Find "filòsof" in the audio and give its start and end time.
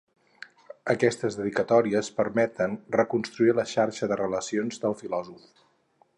5.05-5.67